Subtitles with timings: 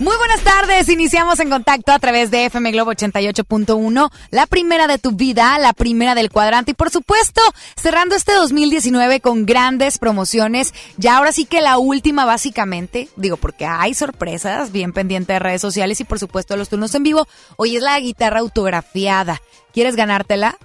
[0.00, 4.96] Muy buenas tardes, iniciamos en contacto a través de FM Globo 88.1, la primera de
[4.96, 6.70] tu vida, la primera del cuadrante.
[6.70, 7.42] Y por supuesto
[7.76, 13.66] cerrando este 2019 con grandes promociones, ya ahora sí que la última básicamente, digo porque
[13.66, 17.76] hay sorpresas, bien pendiente de redes sociales y por supuesto los turnos en vivo, hoy
[17.76, 19.42] es la guitarra autografiada,
[19.74, 20.56] ¿quieres ganártela?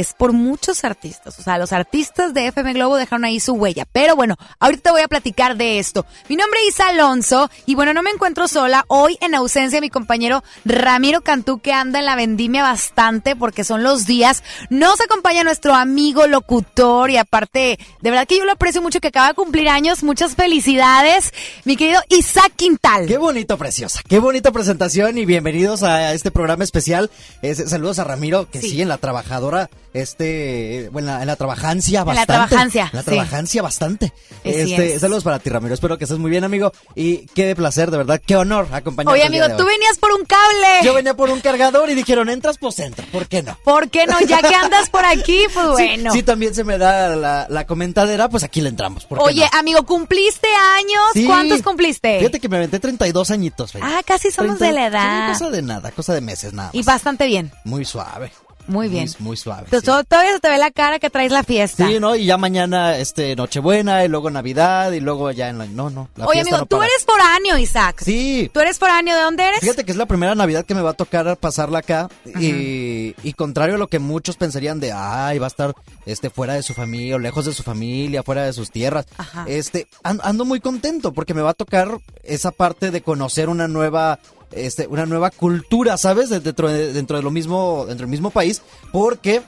[0.00, 1.38] Es por muchos artistas.
[1.38, 3.86] O sea, los artistas de FM Globo dejaron ahí su huella.
[3.92, 6.06] Pero bueno, ahorita te voy a platicar de esto.
[6.28, 8.84] Mi nombre es Isa Alonso y bueno, no me encuentro sola.
[8.88, 13.64] Hoy en ausencia de mi compañero Ramiro Cantú que anda en la vendimia bastante porque
[13.64, 14.42] son los días.
[14.70, 19.08] Nos acompaña nuestro amigo locutor y aparte, de verdad que yo lo aprecio mucho que
[19.08, 20.02] acaba de cumplir años.
[20.02, 21.32] Muchas felicidades,
[21.64, 23.06] mi querido Isaac Quintal.
[23.06, 24.00] Qué bonito, preciosa.
[24.08, 27.10] Qué bonita presentación y bienvenidos a este programa especial.
[27.42, 28.70] Es- saludos a Ramiro, que Sí.
[28.70, 32.32] sí, en la trabajadora, este, bueno, en la, en la trabajancia En la bastante.
[32.48, 33.06] trabajancia, En la sí.
[33.06, 34.12] trabajancia bastante.
[34.40, 35.00] Así Este, es.
[35.00, 35.74] saludos para ti, Ramiro.
[35.74, 36.72] Espero que estés muy bien, amigo.
[36.94, 39.18] Y qué de placer, de verdad, qué honor acompañarte.
[39.20, 40.84] Oye, amigo, tú venías por un cable.
[40.84, 43.04] Yo venía por un cargador y dijeron, entras, pues entra.
[43.12, 43.58] ¿Por qué no?
[43.64, 44.20] ¿Por qué no?
[44.20, 46.12] Ya que andas por aquí, pues Sí, bueno.
[46.12, 49.04] Sí, también se me da la, la comentadera, pues aquí le entramos.
[49.04, 49.58] ¿por qué Oye, no?
[49.58, 51.00] amigo, ¿cumpliste años?
[51.12, 51.24] Sí.
[51.24, 52.18] ¿Cuántos cumpliste?
[52.18, 53.72] Fíjate que me aventé 32 añitos.
[53.80, 55.26] Ah, casi somos 30 de la edad.
[55.34, 56.70] sí, cosa de nada, cosa de meses nada.
[56.72, 56.86] Y más.
[56.86, 57.52] bastante bien.
[57.64, 58.30] Muy suave.
[58.68, 59.08] Muy bien.
[59.18, 59.62] Muy, muy suave.
[59.64, 60.06] Entonces, sí.
[60.08, 61.86] todavía se te ve la cara que traes la fiesta.
[61.88, 62.14] Sí, ¿no?
[62.14, 65.66] Y ya mañana, este, Nochebuena, y luego Navidad, y luego ya en la...
[65.66, 66.88] No, no, la Oye, amigo, no tú para.
[66.88, 68.02] eres foráneo, Isaac.
[68.04, 68.50] Sí.
[68.52, 69.16] ¿Tú eres foráneo?
[69.16, 69.60] ¿De dónde eres?
[69.60, 73.32] Fíjate que es la primera Navidad que me va a tocar pasarla acá y, y
[73.34, 75.74] contrario a lo que muchos pensarían de, ay, va a estar
[76.06, 79.06] este fuera de su familia o lejos de su familia, fuera de sus tierras.
[79.16, 79.44] Ajá.
[79.48, 83.66] Este, an- ando muy contento porque me va a tocar esa parte de conocer una
[83.68, 84.18] nueva
[84.52, 86.28] este una nueva cultura, ¿sabes?
[86.30, 88.62] De- Dentro de, dentro de lo mismo dentro del mismo país,
[88.92, 89.42] porque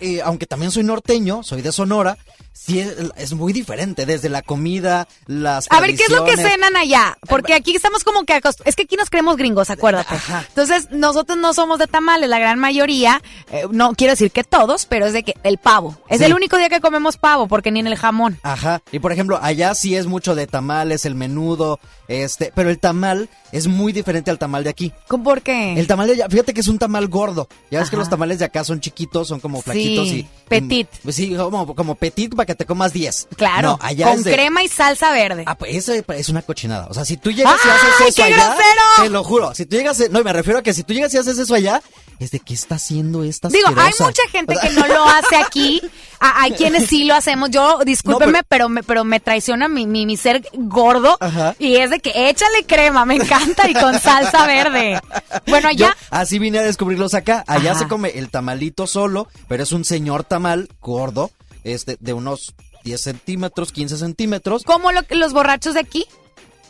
[0.00, 2.16] eh, aunque también soy norteño, soy de Sonora,
[2.52, 6.36] sí es, es muy diferente desde la comida, las A ver, ¿qué es lo que
[6.36, 7.18] cenan allá?
[7.28, 10.14] Porque aquí estamos como que acost- Es que aquí nos creemos gringos, acuérdate.
[10.14, 10.44] Ajá.
[10.48, 13.20] Entonces, nosotros no somos de tamales, la gran mayoría.
[13.50, 15.96] eh, no quiero decir que todos, pero es de que el pavo.
[16.08, 16.24] Es Sí.
[16.24, 18.38] el único día que comemos pavo, porque ni en el jamón.
[18.42, 18.82] Ajá.
[18.92, 23.28] Y por ejemplo, allá sí es mucho de tamales, el menudo, este, pero el tamal
[23.52, 24.92] es muy diferente al tamal de aquí.
[25.08, 25.72] ¿Cómo ¿Por qué?
[25.78, 27.48] El tamal de allá, fíjate que es un tamal gordo.
[27.70, 30.88] Ya ves que los tamales de acá son chiquitos, son como flaquitos Sí, y petit.
[31.02, 33.28] mm, sí, como, como petit para que te comas 10.
[33.36, 35.44] Claro, No, allá con es de- crema y salsa verde.
[35.46, 36.86] Ah, pues eso es una cochinada.
[36.90, 38.82] O sea, si tú llegas y ¡Ay, haces eso qué allá, grosero!
[39.04, 39.54] te lo juro.
[39.54, 41.82] Si tú llegas, no, me refiero a que si tú llegas y haces eso allá,
[42.18, 45.80] es de qué está haciendo esta Digo, hay mucha gente que no lo hace aquí.
[46.20, 47.50] Ah, Hay quienes sí lo hacemos.
[47.50, 51.16] Yo, discúlpenme, No, pero, me, pero me traiciona mi, mi, mi ser gordo.
[51.20, 51.54] Ajá.
[51.58, 55.00] Y es de que échale crema, me encanta, y con salsa verde.
[55.46, 55.96] Bueno, Yo allá.
[56.10, 57.44] así vine a descubrirlos acá.
[57.46, 57.80] Allá Ajá.
[57.80, 61.30] se come el tamalito solo, pero es un señor tamal gordo,
[61.64, 64.62] este, de unos 10 centímetros, 15 centímetros.
[64.64, 66.06] como lo, los borrachos de aquí.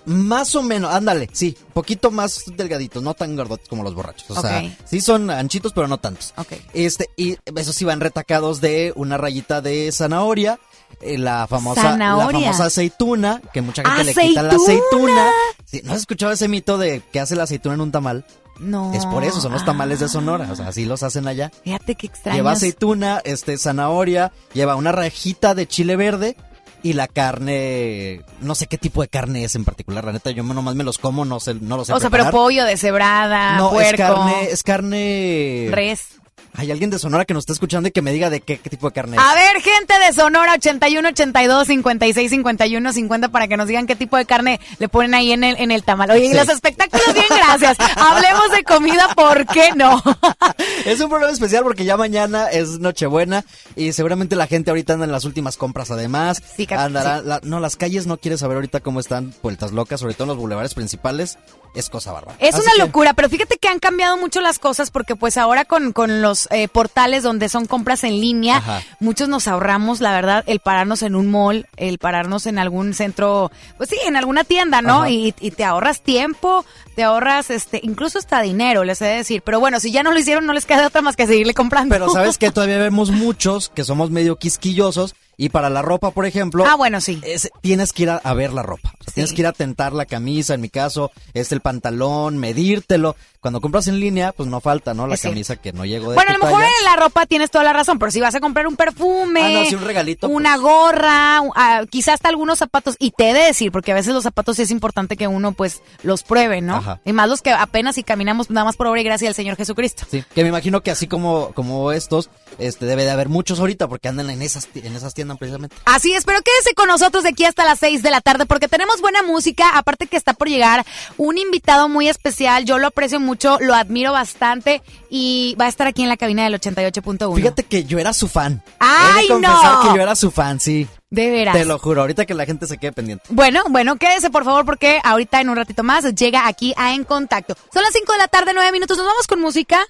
[0.06, 4.30] Más o menos, ándale, sí, poquito más delgaditos, no tan gordotes como los borrachos.
[4.36, 6.34] O sea, sí son anchitos, pero no tantos.
[6.74, 10.58] Este, y esos sí van retacados de una rayita de zanahoria,
[11.00, 15.30] eh, la famosa, la famosa aceituna, que mucha gente le quita la ¡Aceituna!
[15.64, 18.26] Sí, ¿No has escuchado ese mito de que hace la aceituna en un tamal?
[18.60, 18.92] No.
[18.94, 21.50] Es por eso, son los tamales de Sonora, o sea, así los hacen allá.
[21.64, 22.36] Fíjate qué extraño.
[22.36, 26.36] Lleva aceituna, este, zanahoria, lleva una rajita de chile verde
[26.84, 30.42] y la carne, no sé qué tipo de carne es en particular, la neta, yo
[30.42, 32.32] nomás me los como, no sé, no lo sé O sea, pero preparar.
[32.32, 35.68] pollo, deshebrada, no, puerco, es carne, es carne...
[35.70, 36.13] res.
[36.56, 38.70] Hay alguien de Sonora que nos está escuchando y que me diga de qué, qué
[38.70, 39.22] tipo de carne es.
[39.22, 43.96] A ver, gente de Sonora, 81, 82, 56, 51, 50, para que nos digan qué
[43.96, 46.10] tipo de carne le ponen ahí en el, en el tamal.
[46.12, 46.34] Oye, y Sí.
[46.36, 47.76] los espectáculos, bien, gracias.
[47.96, 50.00] Hablemos de comida, ¿por qué no?
[50.84, 55.06] Es un programa especial porque ya mañana es Nochebuena y seguramente la gente ahorita anda
[55.06, 56.42] en las últimas compras además.
[56.56, 57.26] Sí, cap- Andará, sí.
[57.26, 60.28] la- no, las calles no quieres saber ahorita cómo están vueltas locas, sobre todo en
[60.28, 61.38] los bulevares principales.
[61.74, 62.36] Es cosa bárbara.
[62.38, 65.36] Es Así una que- locura, pero fíjate que han cambiado mucho las cosas porque pues
[65.36, 68.82] ahora con, con los eh, portales donde son compras en línea, Ajá.
[69.00, 73.50] muchos nos ahorramos, la verdad, el pararnos en un mall, el pararnos en algún centro,
[73.76, 75.08] pues sí, en alguna tienda, ¿no?
[75.08, 76.64] Y, y te ahorras tiempo,
[76.94, 79.42] te ahorras este, incluso hasta dinero, les he de decir.
[79.42, 81.94] Pero bueno, si ya no lo hicieron, no les queda otra más que seguirle comprando.
[81.94, 86.26] Pero sabes que todavía vemos muchos que somos medio quisquillosos y para la ropa, por
[86.26, 87.20] ejemplo, Ah, bueno, sí.
[87.24, 88.90] es- tienes que ir a, a ver la ropa.
[89.00, 89.12] O sea, Sí.
[89.14, 93.16] Tienes que ir a tentar la camisa, en mi caso, es el pantalón, medírtelo.
[93.40, 95.06] Cuando compras en línea, pues no falta, ¿no?
[95.06, 95.34] La Es cierto.
[95.34, 96.72] camisa que no llegó de Bueno, a lo mejor talla.
[96.78, 99.60] en la ropa tienes toda la razón, pero si vas a comprar un perfume, Ah,
[99.64, 100.62] no, sí, un regalito, una pues.
[100.62, 104.22] gorra, ah, quizás hasta algunos zapatos, y te he de decir, porque a veces los
[104.22, 106.76] zapatos sí es importante que uno pues los pruebe, ¿no?
[106.76, 107.00] Ajá.
[107.04, 109.56] Y más los que apenas y caminamos nada más por obra y gracia del Señor
[109.56, 110.06] Jesucristo.
[110.10, 113.88] Sí, que me imagino que así como, como estos, este debe de haber muchos ahorita
[113.88, 115.76] porque andan en esas, en esas tiendas precisamente.
[115.84, 118.68] Así es, pero quédese con nosotros de aquí hasta las 6 de la tarde porque
[118.68, 120.84] tenemos buena música, aparte que está por llegar
[121.16, 125.86] un invitado muy especial, yo lo aprecio mucho, lo admiro bastante y va a estar
[125.86, 127.34] aquí en la cabina del 88.1.
[127.34, 128.62] Fíjate que yo era su fan.
[128.78, 129.80] ¡Ay, He de confesar no!
[129.82, 130.86] que yo era su fan, sí.
[131.10, 131.54] de veras.
[131.54, 133.24] Te lo juro, ahorita que la gente se quede pendiente.
[133.30, 137.04] Bueno, bueno, quédese por favor porque ahorita en un ratito más llega aquí a En
[137.04, 137.54] Contacto.
[137.72, 138.96] Son las 5 de la tarde, 9 minutos.
[138.98, 139.80] ¿Nos vamos con música?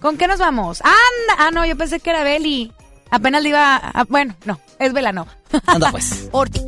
[0.00, 0.80] ¿Con qué nos vamos?
[0.82, 1.34] Anda.
[1.38, 2.72] Ah, no, yo pensé que era Beli.
[3.10, 4.04] Apenas le iba a...
[4.04, 5.26] Bueno, no, es Vela, no.
[5.66, 6.28] Anda pues.
[6.32, 6.60] Orti.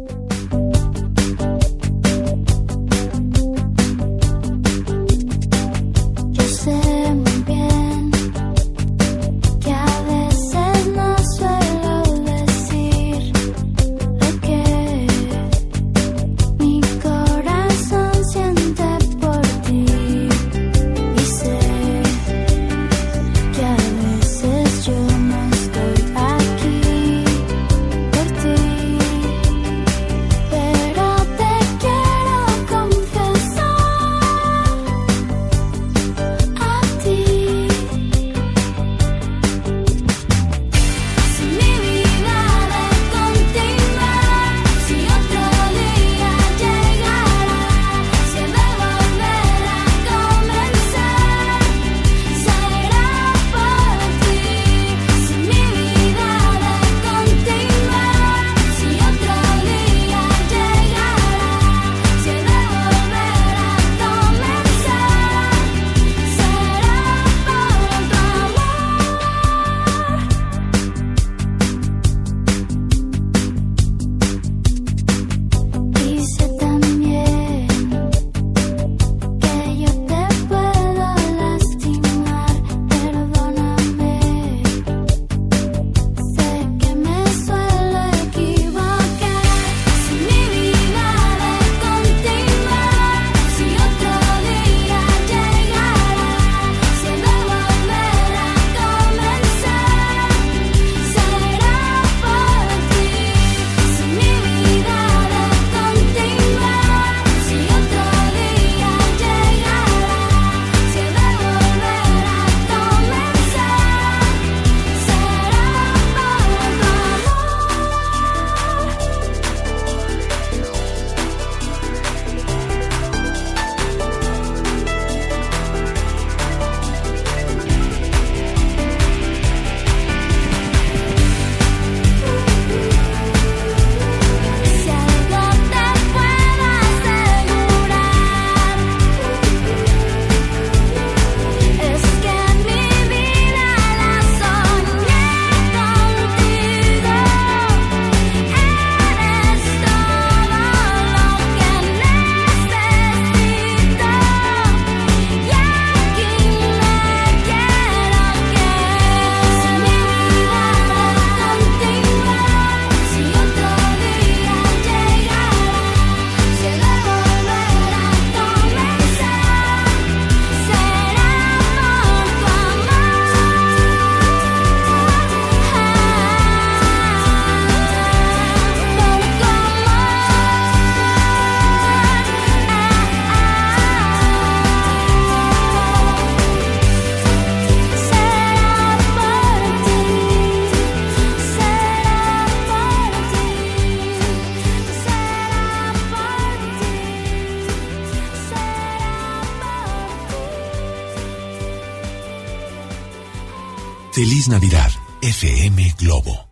[204.62, 204.92] Navidad.
[205.22, 206.51] FM Globo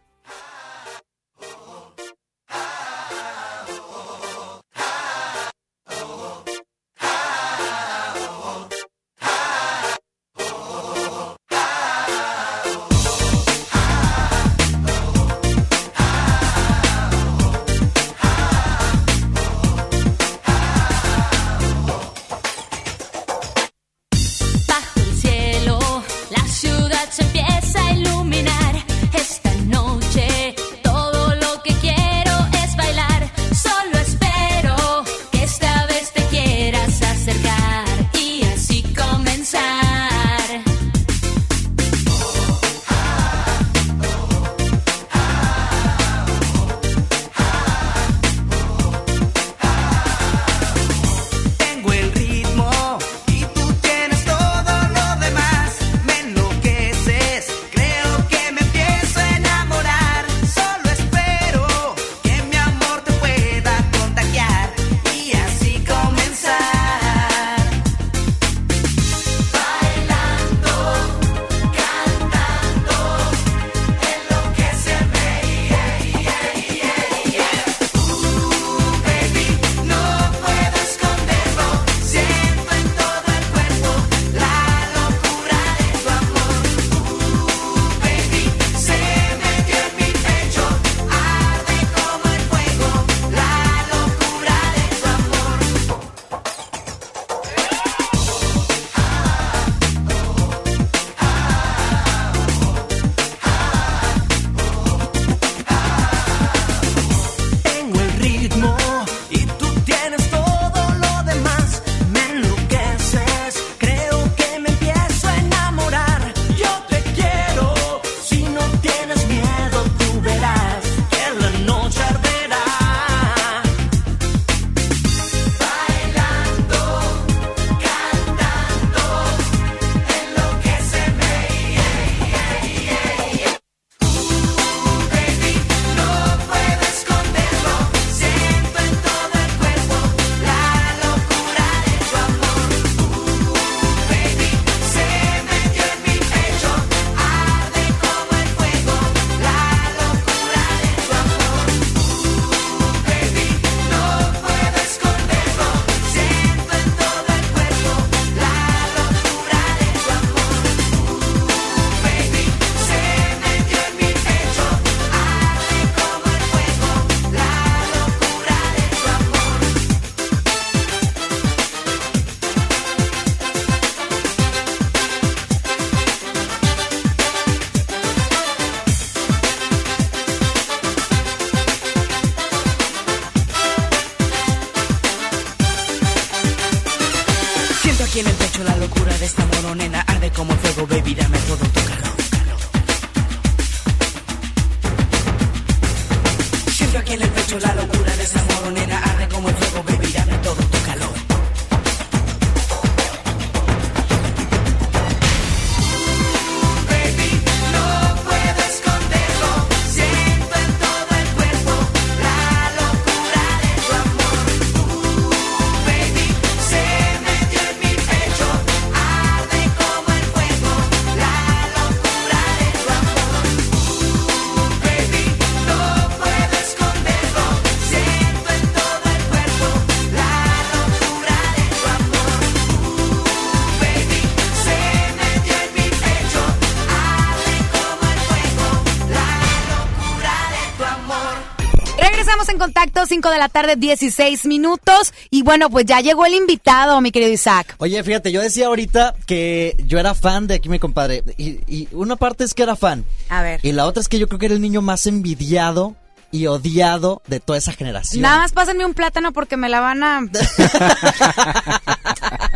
[243.11, 245.12] 5 de la tarde, 16 minutos.
[245.31, 247.75] Y bueno, pues ya llegó el invitado, mi querido Isaac.
[247.79, 251.25] Oye, fíjate, yo decía ahorita que yo era fan de aquí, mi compadre.
[251.37, 253.05] Y, y una parte es que era fan.
[253.29, 253.59] A ver.
[253.64, 255.97] Y la otra es que yo creo que era el niño más envidiado
[256.31, 258.23] y odiado de toda esa generación.
[258.23, 260.21] Nada más pásenme un plátano porque me la van a.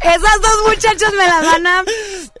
[0.00, 1.84] Esas dos muchachas me las van a...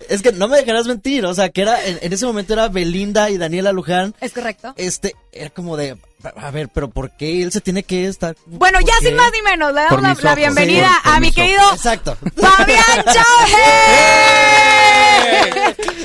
[0.08, 3.30] Es que no me dejarás mentir, o sea, que era en, ese momento era Belinda
[3.30, 4.14] y Daniela Luján.
[4.20, 4.74] Es correcto.
[4.76, 5.96] Este, era como de...
[6.36, 8.36] A ver, pero ¿por qué él se tiene que estar?
[8.46, 12.16] Bueno, ya sin más ni menos, le damos la, bienvenida a mi querido Exacto.
[12.36, 13.56] Fabián Chávez.
[13.58, 14.42] ¡Eh!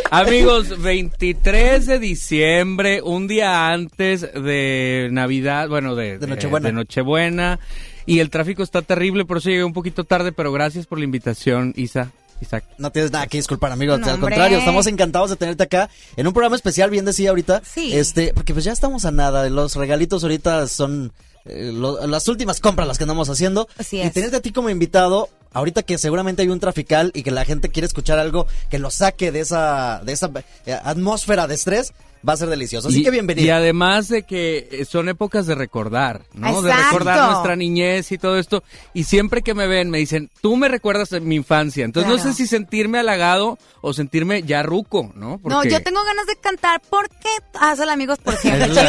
[0.10, 6.18] Amigos, 23 de diciembre, un día antes de Navidad, bueno, de.
[6.18, 7.60] De Nochebuena
[8.08, 11.04] y el tráfico está terrible, por eso llegué un poquito tarde, pero gracias por la
[11.04, 12.12] invitación, Isa.
[12.42, 12.64] Isaac.
[12.78, 13.94] No tienes nada que disculpar, amigo.
[13.94, 17.62] Al contrario, estamos encantados de tenerte acá en un programa especial, bien decía ahorita.
[17.66, 17.96] Sí.
[17.96, 19.50] Este, porque pues ya estamos a nada.
[19.50, 21.12] Los regalitos ahorita son
[21.46, 23.68] eh, lo, las últimas compras las que andamos haciendo.
[23.78, 24.08] Así es.
[24.08, 27.46] Y tenerte a ti como invitado, ahorita que seguramente hay un trafical y que la
[27.46, 30.32] gente quiere escuchar algo que lo saque de esa, de esa
[30.66, 31.94] eh, atmósfera de estrés,
[32.28, 32.88] va a ser delicioso.
[32.90, 33.46] Así y, que bienvenido.
[33.48, 36.62] Y además de que eh, son épocas de recordar, ¿no?
[36.62, 38.64] De recordar nuestra niñez y todo esto.
[38.94, 41.84] Y siempre que me ven me dicen, tú me recuerdas de mi infancia.
[41.86, 42.26] Entonces Claro.
[42.30, 45.40] no sé si sentirme halagado o sentirme ya ruco, ¿no?
[45.44, 47.28] No, yo tengo ganas de cantar porque
[47.60, 48.64] haces amigos por siempre.
[48.66, 48.82] Hazle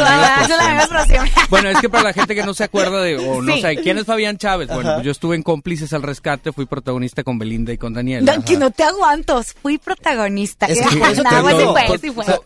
[0.46, 1.32] Chido, amigos por siempre.
[1.50, 3.62] Bueno, es que para la gente que no se acuerda de, o no Sí.
[3.62, 4.68] sabe, ¿quién es Fabián Chávez?
[4.68, 8.24] Bueno, pues yo estuve en Cómplices al Rescate, fui protagonista con Belinda y con Daniel.
[8.24, 10.66] No, que no te aguanto, fui protagonista.
[10.66, 11.04] Es que No,
[11.86, 12.24] fue, sí fue.
[12.24, 12.42] So-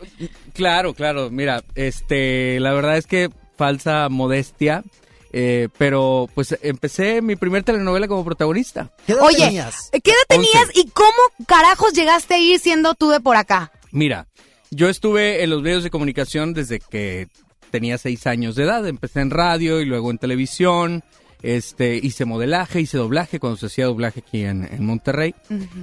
[0.73, 4.83] claro, claro, mira, este, la verdad es que falsa modestia,
[5.31, 8.91] eh, pero pues empecé mi primer telenovela como protagonista.
[9.05, 9.91] ¿Qué edad Oye, tenías?
[9.91, 10.79] ¿qué edad tenías Once.
[10.79, 11.11] y cómo
[11.45, 13.71] carajos llegaste a ir siendo tú de por acá?
[13.91, 14.25] Mira,
[14.71, 17.27] yo estuve en los medios de comunicación desde que
[17.69, 18.87] tenía seis años de edad.
[18.87, 21.03] Empecé en radio y luego en televisión.
[21.43, 25.35] Este, hice modelaje, hice doblaje cuando se hacía doblaje aquí en, en Monterrey.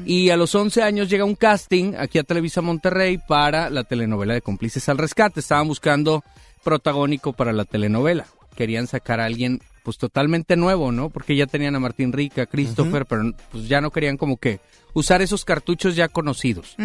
[0.07, 4.33] Y a los 11 años llega un casting aquí a Televisa Monterrey para la telenovela
[4.35, 5.41] de Cómplices al Rescate.
[5.41, 6.25] Estaban buscando
[6.65, 8.27] protagónico para la telenovela.
[8.57, 11.11] Querían sacar a alguien pues totalmente nuevo, ¿no?
[11.11, 14.61] Porque ya tenían a Martín Rica, a Christopher, pero pues ya no querían como que
[14.93, 16.77] usar esos cartuchos ya conocidos.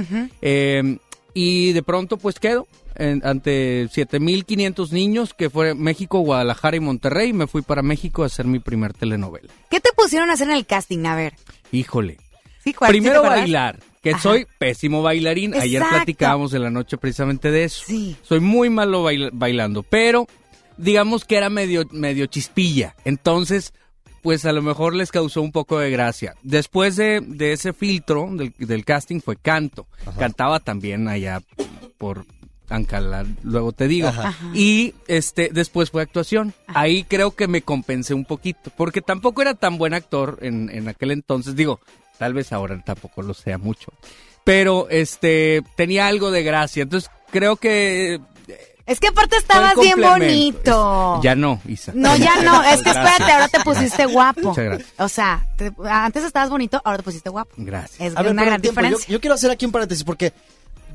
[0.41, 0.97] Eh,
[1.35, 7.33] y de pronto pues quedo en- ante 7.500 niños que fue México, Guadalajara y Monterrey.
[7.33, 9.51] Me fui para México a hacer mi primer telenovela.
[9.69, 11.05] ¿Qué te pusieron a hacer en el casting?
[11.05, 11.33] A ver.
[11.71, 12.17] Híjole.
[12.63, 14.21] Sí, ¿cuál- sí te Primero bailar, que Ajá.
[14.21, 15.53] soy pésimo bailarín.
[15.53, 17.83] Ayer platicábamos en la noche precisamente de eso.
[17.85, 18.15] Sí.
[18.23, 20.25] Soy muy malo bail- bailando, pero
[20.77, 22.95] digamos que era medio, medio chispilla.
[23.05, 23.73] Entonces,
[24.25, 26.33] pues a lo mejor les causó un poco de gracia.
[26.41, 29.85] Después de, de ese filtro del, del casting fue canto.
[30.17, 31.43] Cantaba también allá
[31.99, 32.25] por
[32.67, 34.07] Ancala, luego te digo.
[34.07, 34.35] Ajá.
[34.55, 36.55] Y este después fue actuación.
[36.65, 40.87] Ahí creo que me compensé un poquito, porque tampoco era tan buen actor en, en
[40.87, 41.55] aquel entonces.
[41.55, 41.79] Digo,
[42.17, 43.93] tal vez ahora tampoco lo sea mucho.
[44.43, 46.81] Pero este tenía algo de gracia.
[46.81, 48.19] Entonces creo que
[48.85, 51.15] Es que aparte estabas bien bonito.
[51.17, 51.91] Es- Ya no, Isa.
[51.95, 52.63] No, ya no.
[52.63, 53.05] Es que Gracias.
[53.13, 54.41] espérate, ahora te pusiste guapo.
[54.49, 54.89] Muchas gracias.
[54.99, 57.51] O sea, te- antes estabas bonito, ahora te pusiste guapo.
[57.57, 57.99] Gracias.
[57.99, 59.11] Es A ver, una gran tiempo, diferencia.
[59.11, 60.33] yo quiero hacer aquí un paréntesis porque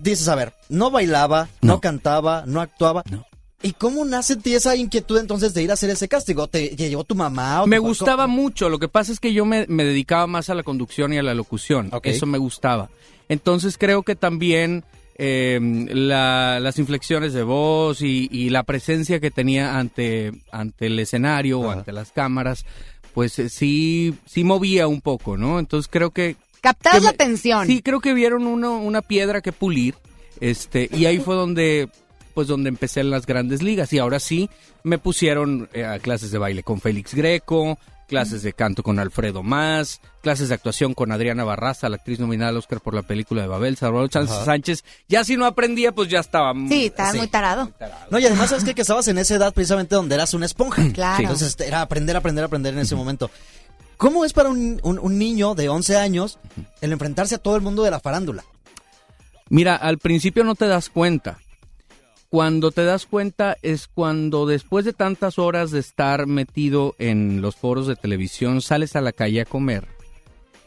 [0.00, 1.80] dices, a ver, no bailaba, no, No.
[1.80, 3.02] cantaba, no actuaba.
[3.10, 3.26] No.
[3.62, 6.46] ¿Y cómo nace en ti esa inquietud entonces de ir a hacer ese castigo?
[6.46, 7.62] ¿Te, te llevó tu mamá?
[7.62, 10.48] o Me tu- gustaba mucho, lo que pasa es que yo me, me dedicaba más
[10.48, 12.06] a la conducción y a la locución, Ok.
[12.06, 12.88] eso me gustaba.
[13.28, 14.82] Entonces creo que también
[15.22, 15.60] eh,
[15.92, 21.60] la- las inflexiones de voz y, y la presencia que tenía ante, ante el escenario
[21.60, 22.64] o ante las cámaras,
[23.12, 25.58] pues eh, sí, sí movía un poco, ¿no?
[25.58, 26.36] Entonces creo que...
[26.62, 27.66] Captabas la atención.
[27.66, 29.94] Sí, creo que vieron uno, una piedra que pulir,
[30.40, 31.88] este, y ahí fue donde
[32.32, 34.48] pues donde empecé en las grandes ligas y ahora sí
[34.84, 37.76] me pusieron eh, a clases de baile con Félix Greco,
[38.10, 42.50] clases de canto con Alfredo Más, clases de actuación con Adriana Barraza, la actriz nominada
[42.50, 44.44] al Oscar por la película de Babel, Salvador Sánchez Ajá.
[44.44, 44.84] Sánchez.
[45.08, 46.52] Ya si no aprendía, pues ya estaba.
[46.68, 47.18] Sí, estabas Sí.
[47.18, 47.70] muy tarado.
[48.10, 48.74] No, y además sabes qué?
[48.74, 50.82] que estabas en esa edad precisamente donde eras una esponja.
[50.92, 51.22] Claro.
[51.22, 53.30] Entonces este, era aprender, aprender, aprender en ese momento.
[53.96, 56.38] ¿Cómo es para un, un- un niño de 11 años
[56.80, 58.44] el enfrentarse a todo el mundo de la farándula?
[59.48, 61.38] Mira, al principio no te das cuenta.
[62.30, 67.56] Cuando te das cuenta es cuando después de tantas horas de estar metido en los
[67.56, 69.88] foros de televisión sales a la calle a comer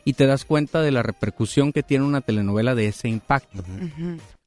[0.04, 3.64] y te das cuenta de la repercusión que tiene una telenovela de ese impacto.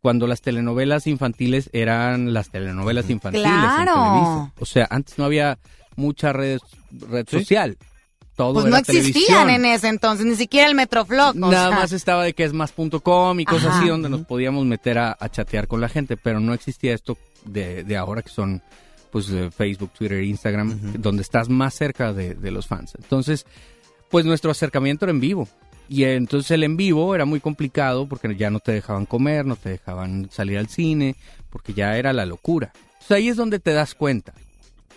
[0.02, 4.52] Cuando las telenovelas infantiles eran las telenovelas infantiles Claro.
[4.58, 5.58] O sea, antes no había
[5.96, 6.58] mucha red,
[6.90, 7.78] red social.
[8.36, 9.04] Todo Pues era no existían
[9.46, 9.50] televisión.
[9.50, 11.30] en ese entonces, ni siquiera el Metroflog.
[11.36, 11.78] o Nada sea.
[11.78, 13.78] más estaba de que es más.com y cosas Ajá.
[13.80, 17.16] así donde nos podíamos meter a, a chatear con la gente, pero no existía esto
[17.46, 18.62] de, de ahora que son
[19.10, 22.92] pues eh, Facebook, Twitter, Instagram, donde estás más cerca de, de los fans.
[22.98, 23.46] Entonces,
[24.10, 25.48] pues nuestro acercamiento era en vivo.
[25.88, 29.56] Y entonces el en vivo era muy complicado porque ya no te dejaban comer, no
[29.56, 31.14] te dejaban salir al cine,
[31.48, 32.72] porque ya era la locura.
[32.74, 34.34] Entonces ahí es donde te das cuenta.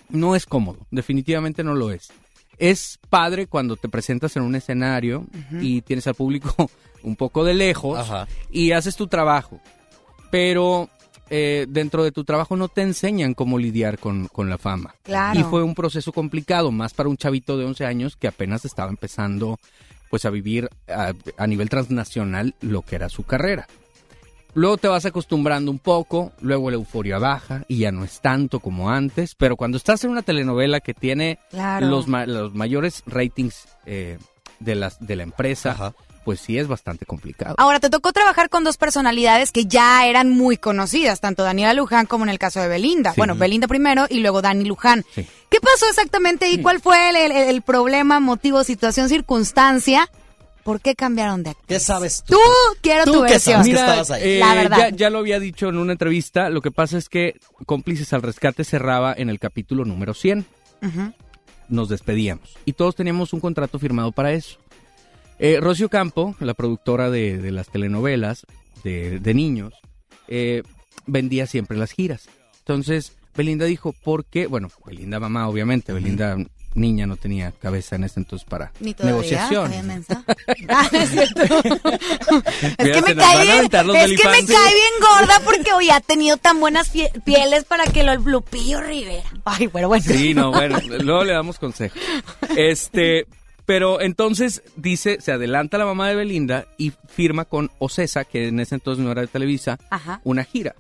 [0.10, 2.12] No es cómodo, definitivamente no lo es.
[2.60, 5.26] Es padre cuando te presentas en un escenario
[5.62, 6.70] y tienes al público
[7.04, 8.28] un poco de lejos Ajá.
[8.52, 9.60] y haces tu trabajo.
[10.30, 10.90] Pero
[11.30, 14.96] eh, dentro de tu trabajo no te enseñan cómo lidiar con, con la fama.
[15.04, 15.40] Claro.
[15.40, 18.90] Y fue un proceso complicado, más para un chavito de 11 años que apenas estaba
[18.90, 19.60] empezando
[20.10, 23.68] pues a vivir a, a nivel transnacional lo que era su carrera.
[24.54, 28.60] Luego te vas acostumbrando un poco, luego la euforia baja y ya no es tanto
[28.60, 31.88] como antes, pero cuando estás en una telenovela que tiene Claro.
[31.88, 34.18] los, ma- los mayores ratings eh,
[34.60, 35.94] de, las, de la empresa, Ajá.
[36.26, 37.56] pues sí es bastante complicado.
[37.60, 42.08] Ahora, te tocó trabajar con dos personalidades que ya eran muy conocidas, tanto Daniela Luján
[42.08, 43.12] como en el caso de Belinda.
[43.14, 43.18] Sí.
[43.18, 45.06] Bueno, Belinda primero y luego Dani Luján.
[45.14, 45.28] Sí.
[45.50, 50.10] ¿Qué pasó exactamente y cuál fue el, el- el problema, motivo, situación, circunstancia?
[50.64, 51.66] ¿Por qué cambiaron de actriz?
[51.68, 52.34] ¿Qué sabes tú?
[52.36, 52.40] Tú
[52.82, 53.54] quiero Tú tu qué versión.
[53.64, 54.22] sabes que estabas ahí.
[54.24, 54.78] eh, La verdad.
[54.78, 58.22] Ya, ya lo había dicho en una entrevista, lo que pasa es que Cómplices al
[58.22, 60.46] Rescate cerraba en el capítulo número 100.
[60.82, 61.14] Ujú.
[61.70, 64.58] Nos despedíamos y todos teníamos un contrato firmado para eso.
[65.38, 68.46] Eh, Rocío Campo, la productora de, de las telenovelas
[68.84, 69.74] de, de niños,
[70.28, 70.64] eh,
[71.06, 72.28] vendía siempre las giras.
[72.60, 74.48] Entonces, Belinda dijo, ¿por qué?
[74.48, 76.36] Bueno, Belinda mamá, obviamente, Belinda
[76.76, 79.72] niña no tenía cabeza en ese entonces para Ni negociación.
[80.70, 81.42] Ah, es cierto.
[82.78, 86.38] es que me cae bien, es que me cae bien gorda porque hoy ha tenido
[86.38, 89.30] tan buenas pie- pieles para que lo Lupillo Rivera.
[89.46, 90.04] Ay, bueno, bueno.
[90.06, 92.00] Sí, no, bueno, luego le damos consejos.
[92.56, 93.26] Este,
[93.66, 98.60] pero entonces dice, se adelanta la mamá de Belinda y firma con Ocesa, que en
[98.60, 100.22] ese entonces no era de Televisa, Ajá.
[100.24, 100.76] una gira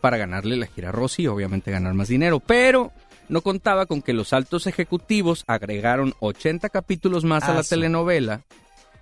[0.00, 2.92] para ganarle la gira a Rosy y obviamente ganar más dinero, pero
[3.28, 7.70] no contaba con que los altos ejecutivos agregaron 80 capítulos más a Ah, la sí.
[7.70, 8.42] telenovela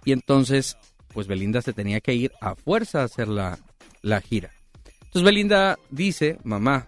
[0.04, 0.76] y entonces
[1.12, 3.58] pues Belinda se tenía que ir a fuerza a hacer la,
[4.00, 4.50] la gira.
[5.04, 6.86] Entonces Belinda dice, mamá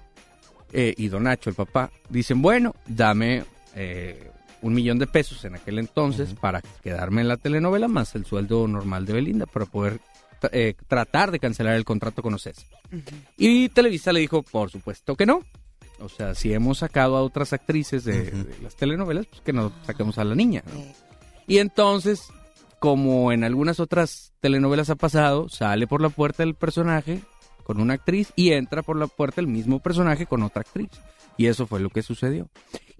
[0.72, 3.44] eh, y Don Nacho, el papá, dicen, bueno, dame
[3.74, 4.30] eh,
[4.62, 8.66] un millón de pesos en aquel entonces para quedarme en la telenovela más el sueldo
[8.66, 10.00] normal de Belinda para poder
[10.52, 12.62] eh, tratar de cancelar el contrato con Ocesa.
[13.36, 15.40] Y Televisa le dijo, por supuesto que no.
[16.04, 19.72] O sea, si hemos sacado a otras actrices de, de las telenovelas, pues que no
[19.86, 20.62] saquemos a la niña.
[20.72, 20.80] ¿no?
[21.46, 22.28] Y entonces,
[22.78, 27.22] como en algunas otras telenovelas ha pasado, sale por la puerta el personaje
[27.64, 30.90] con una actriz y entra por la puerta el mismo personaje con otra actriz.
[31.38, 32.48] Y eso fue lo que sucedió.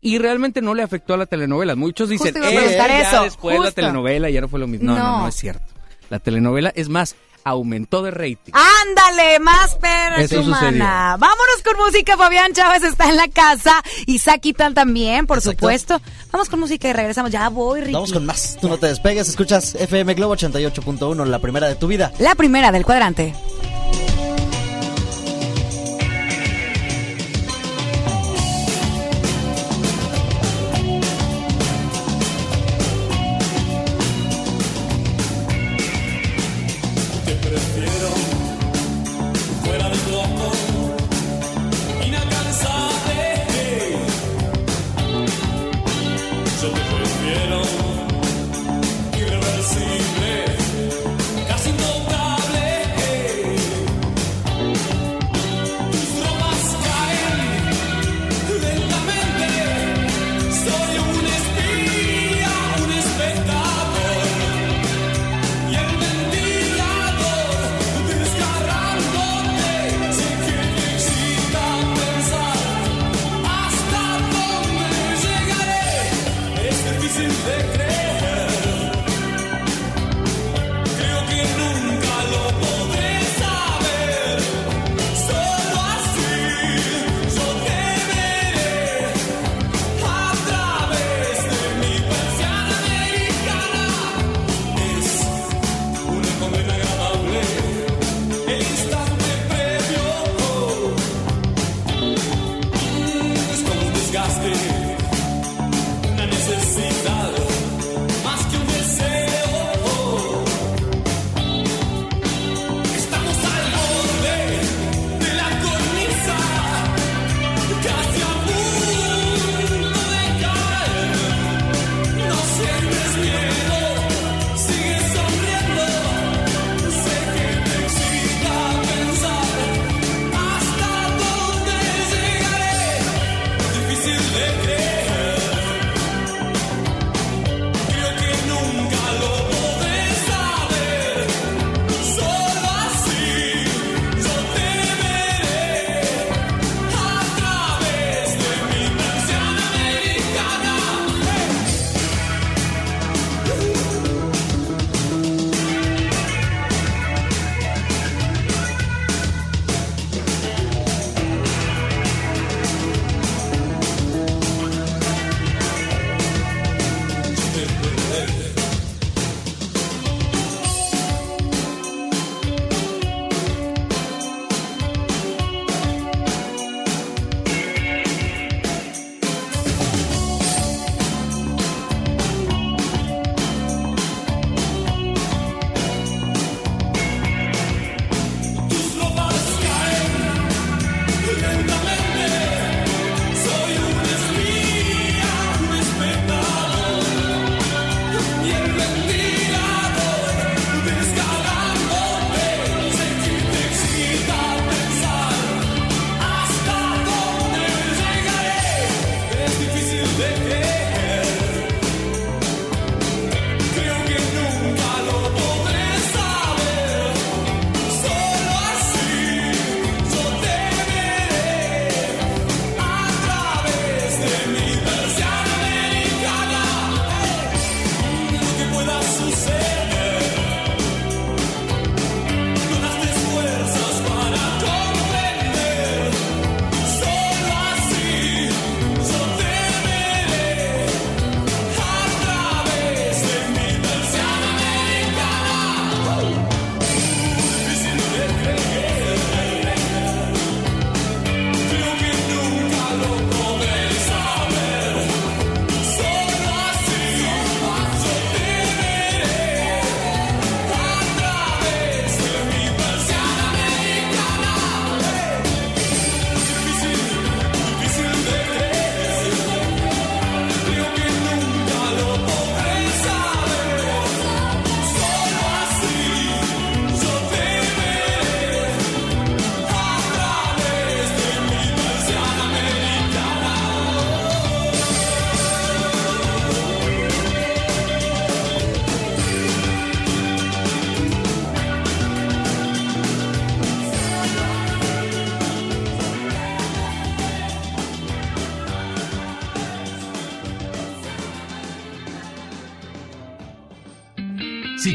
[0.01, 1.77] Y realmente no le afectó a la telenovela.
[1.77, 3.75] Muchos dicen, "Eh, ya eso, después la justo.
[3.77, 4.87] telenovela ya no fue lo mismo.
[4.93, 5.19] No, no, No.
[5.21, 5.65] no es cierto.
[6.11, 7.15] La telenovela, es más,
[7.45, 8.53] aumentó de rating.
[8.53, 10.59] Ándale, más perra Eso humana.
[10.61, 10.85] sucedió.
[10.85, 12.17] Vámonos con música.
[12.17, 13.83] Fabián Chávez está en la casa.
[14.07, 15.59] Y Saquitan también, por Exacto.
[15.61, 16.01] supuesto.
[16.33, 17.31] Vamos con música y regresamos.
[17.31, 17.93] Ya voy, Ricky.
[17.93, 18.57] Vamos con más.
[18.61, 19.29] Tú no te despegues.
[19.29, 22.13] Escuchas FM Globo 88.1, la primera de tu vida.
[22.19, 23.35] La primera del cuadrante.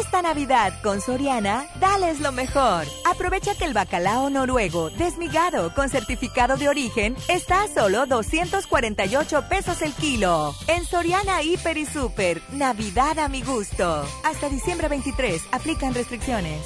[0.00, 2.84] Esta Navidad con Soriana, dales lo mejor.
[3.04, 9.82] Aprovecha que el bacalao noruego desmigado con certificado de origen está a solo 248 pesos
[9.82, 10.54] el kilo.
[10.68, 14.04] En Soriana Hiper y Super, Navidad a mi gusto.
[14.24, 16.60] Hasta diciembre 23, aplican restricciones.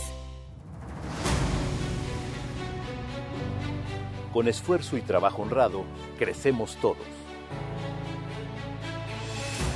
[4.32, 5.84] Con esfuerzo y trabajo honrado,
[6.18, 7.06] crecemos todos.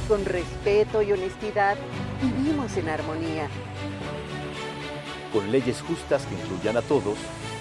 [0.08, 1.76] Con respeto y honestidad,
[2.20, 3.48] vivimos en armonía.
[5.32, 7.16] Con leyes justas que incluyan a todos,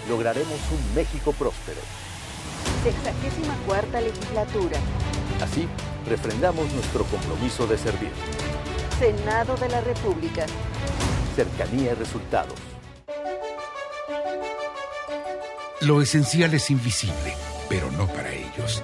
[0.09, 1.79] lograremos un México próspero.
[2.83, 4.77] Sexagésima cuarta legislatura.
[5.41, 5.67] Así,
[6.05, 8.11] refrendamos nuestro compromiso de servir.
[8.99, 10.45] Senado de la República.
[11.37, 12.55] Cercanía y resultados.
[15.79, 17.35] Lo esencial es invisible,
[17.69, 18.83] pero no para ellos.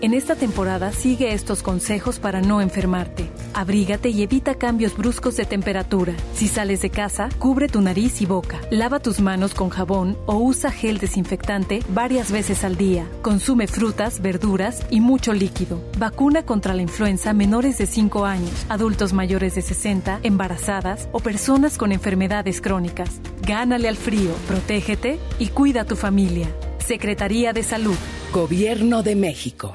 [0.00, 3.28] En esta temporada sigue estos consejos para no enfermarte.
[3.52, 6.14] Abrígate y evita cambios bruscos de temperatura.
[6.34, 8.60] Si sales de casa, cubre tu nariz y boca.
[8.70, 13.08] Lava tus manos con jabón o usa gel desinfectante varias veces al día.
[13.22, 15.82] Consume frutas, verduras y mucho líquido.
[15.98, 21.76] Vacuna contra la influenza menores de 5 años, adultos mayores de 60, embarazadas o personas
[21.76, 23.20] con enfermedades crónicas.
[23.42, 26.46] Gánale al frío, protégete y cuida a tu familia.
[26.78, 27.96] Secretaría de Salud.
[28.32, 29.74] Gobierno de México.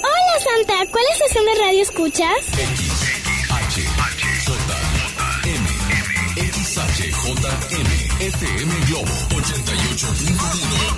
[0.00, 2.38] Hola Santa, ¿cuál estación de radio escuchas?
[6.98, 10.38] XHJM, FM Globo 88.1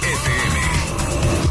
[0.03, 0.80] FM.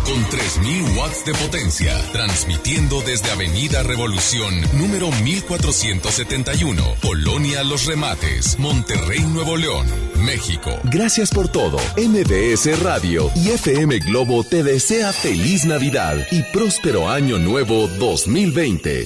[0.06, 9.22] Con 3000 watts de potencia, transmitiendo desde Avenida Revolución, número 1471, Colonia Los Remates, Monterrey,
[9.22, 9.88] Nuevo León,
[10.18, 10.72] México.
[10.86, 11.78] Gracias por todo.
[11.98, 19.06] MBS Radio y FM Globo te desea feliz Navidad y próspero año nuevo 2020.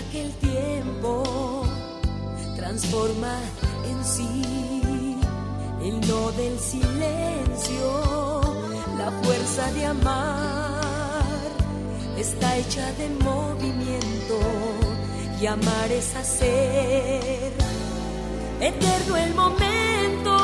[0.00, 1.64] que el tiempo
[2.56, 3.38] transforma
[3.84, 5.16] en sí
[5.82, 8.40] el no del silencio,
[8.96, 10.80] la fuerza de amar
[12.16, 14.38] está hecha de movimiento
[15.40, 17.52] y amar es hacer
[18.60, 20.41] eterno el momento.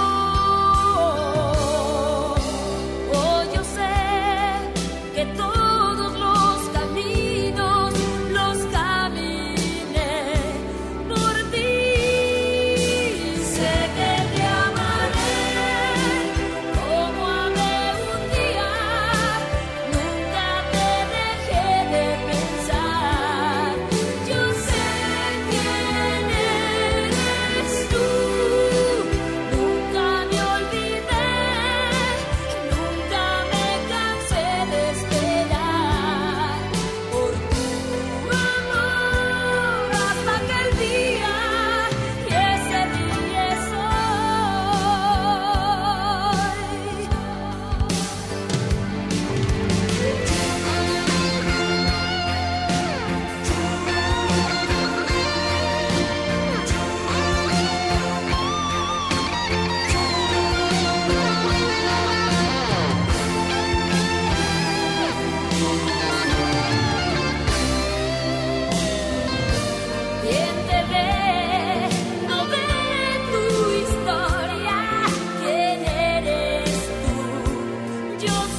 [78.18, 78.57] Tú?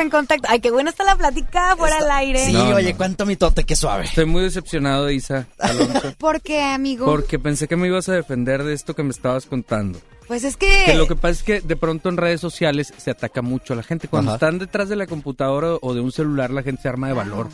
[0.00, 0.48] En contacto.
[0.50, 2.46] Ay, qué bueno está la plática fuera al aire.
[2.46, 4.04] Sí, oye, cuánto mitote, qué suave.
[4.04, 6.14] Estoy muy decepcionado, Isa Alonso.
[6.18, 7.06] ¿Por qué, amigo?
[7.06, 10.00] porque pensé que me ibas a defender de esto que me estabas contando.
[10.26, 10.84] Pues es que...
[10.84, 13.76] Que lo que pasa es que de pronto en redes sociales se ataca mucho a
[13.76, 14.08] la gente.
[14.08, 14.36] Cuando Ajá.
[14.36, 17.48] están detrás de la computadora o de un celular, la gente se arma de valor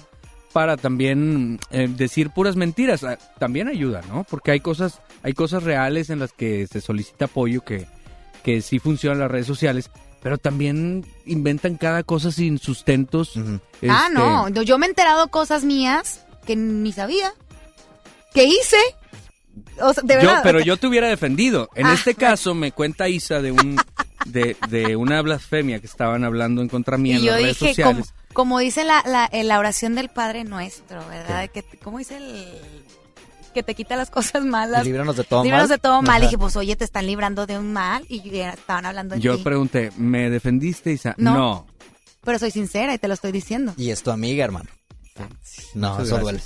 [0.53, 3.03] para también eh, decir puras mentiras.
[3.05, 4.25] Ah, También ayuda, ¿no?
[4.25, 7.87] Porque hay cosas, hay cosas reales en las que se solicita apoyo que,
[8.45, 9.91] que sí funcionan las redes sociales,
[10.25, 13.35] pero también inventan cada cosa sin sustentos.
[13.37, 13.87] Ah, Este,
[14.19, 14.49] no.
[14.49, 17.33] no, Yo me he enterado cosas mías que ni sabía.
[18.33, 18.79] ¿Qué hice?
[19.81, 21.69] O sea, de Yo, pero yo te hubiera defendido.
[21.77, 23.77] En Ah, este caso me cuenta Isa de un
[24.25, 27.59] de, de una blasfemia que estaban hablando en contra mía Y en yo las redes
[27.61, 28.15] dije, sociales.
[28.33, 31.51] como dice la, la, en la oración del Padre Nuestro, ¿verdad?
[31.51, 32.49] Que, ¿Cómo dice el
[33.55, 34.83] que te quita las cosas malas?
[34.83, 35.77] Y líbranos de todo Líbranos mal.
[35.77, 36.23] de todo mal.
[36.23, 39.21] Y dije, pues oye, te están librando de un mal y ya estaban hablando de
[39.23, 39.43] Yo ti.
[39.45, 41.15] pregunté, ¿me defendiste, Isa?
[41.17, 41.35] No.
[41.35, 41.67] no.
[42.25, 43.73] Pero soy sincera y te lo estoy diciendo.
[43.79, 44.69] Y es tu amiga, hermano.
[45.75, 46.21] No, Muchas eso gracias.
[46.23, 46.41] duele.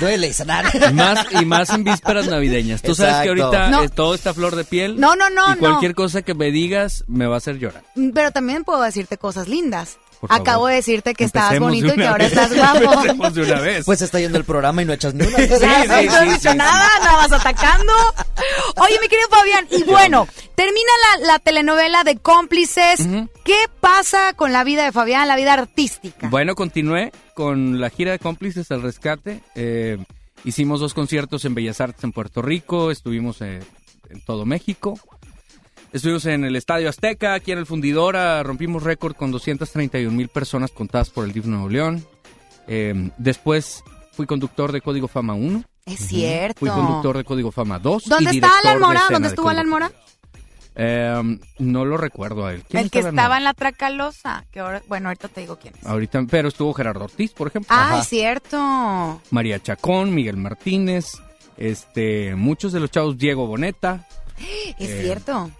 [0.00, 0.64] Duele, Isanar.
[0.90, 2.80] Y más, y más en vísperas navideñas.
[2.82, 3.82] Tú sabes que ahorita No.
[3.82, 4.98] eh, todo está flor de piel.
[4.98, 5.96] No, no, no, Y cualquier no.
[5.96, 7.82] cosa que me digas me va a hacer llorar.
[8.14, 9.98] Pero también puedo decirte cosas lindas.
[10.20, 10.42] Por favor.
[10.42, 12.32] Acabo de decirte que estabas Empecemos bonito y que ahora vez.
[12.32, 12.54] estás
[13.14, 13.30] guapo.
[13.30, 13.84] De una vez.
[13.84, 15.36] Pues está yendo el programa y no echas ni una.
[15.38, 15.64] Sí, no sí,
[16.08, 17.92] has dicho sí, nada, nada vas atacando.
[18.76, 20.90] Oye, mi querido Fabián, y bueno, termina
[21.20, 23.00] la, la telenovela de cómplices.
[23.44, 26.28] ¿Qué pasa con la vida de Fabián, la vida artística?
[26.28, 29.40] Bueno, continué con la gira de cómplices al rescate.
[29.54, 29.98] Eh,
[30.44, 33.60] hicimos dos conciertos en Bellas Artes en Puerto Rico, estuvimos eh,
[34.10, 34.98] en todo México.
[35.92, 40.70] Estuvimos en el Estadio Azteca, aquí en el Fundidora, rompimos récord con 231 mil personas
[40.70, 42.04] contadas por el DIF Nuevo León.
[42.66, 43.82] Eh, después
[44.12, 45.64] fui conductor de Código Fama 1.
[45.86, 46.60] Es cierto.
[46.60, 48.04] Fui conductor de Código Fama 2.
[48.06, 49.02] ¿Dónde está Alan Mora?
[49.10, 49.90] ¿Dónde de estuvo Alan Mora?
[50.80, 52.62] Eh, no lo recuerdo a él.
[52.68, 55.86] ¿Quién El que estaba en la Tracalosa, que ahora, bueno, ahorita te digo quién es.
[55.86, 57.74] Ahorita, pero estuvo Gerardo Ortiz, por ejemplo.
[57.76, 59.22] Ah, es cierto.
[59.30, 61.06] María Chacón, Miguel Martínez,
[61.56, 64.06] Este, muchos de los chavos, Diego Boneta.
[64.78, 65.50] Es Eh, cierto.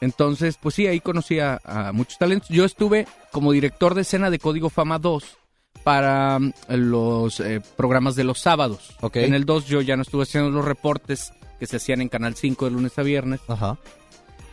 [0.00, 2.48] Entonces, pues sí, ahí conocí a, a muchos talentos.
[2.48, 5.38] Yo estuve como director de escena de Código Fama 2
[5.82, 8.96] para mm, los eh, programas de los sábados.
[9.00, 9.16] Ok.
[9.16, 12.34] En el 2 yo ya no estuve haciendo los reportes que se hacían en Canal
[12.34, 13.40] 5 de lunes a viernes.
[13.48, 13.78] Ajá.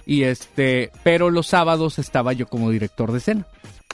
[0.06, 3.48] Y este, pero los sábados estaba yo como director de escena.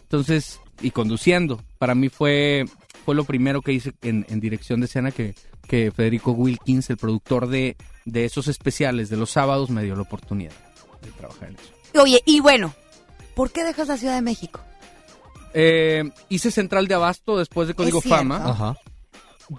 [0.04, 1.62] Entonces, y conduciendo.
[1.78, 2.66] Para mí fue,
[3.06, 5.36] fue lo primero que hice en, en dirección de escena que,
[5.68, 10.04] que Federico Wilkins, el productor de, de esos especiales de los sábados, me dio la
[10.04, 10.54] oportunidad
[11.04, 12.02] de trabajar en eso.
[12.02, 12.74] Oye, y bueno,
[13.36, 14.60] ¿por qué dejas la Ciudad de México?
[15.54, 18.02] Eh, hice Central de Abasto después de Código.
[18.02, 18.38] Fama.
[18.44, 18.76] Ajá.